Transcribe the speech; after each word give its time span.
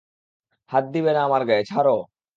হাত 0.71 0.85
দিবে 0.93 1.11
না 1.13 1.21
আমার 1.27 1.41
গায়ে, 1.47 1.63
ছাড়ো। 1.65 1.95